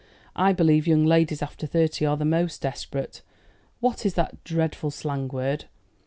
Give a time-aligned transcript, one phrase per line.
[0.35, 3.21] I believe young ladies after thirty are the most desperate
[3.81, 5.65] what is that dreadful slang word?